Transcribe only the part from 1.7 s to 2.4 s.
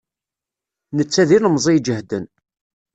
ijehden.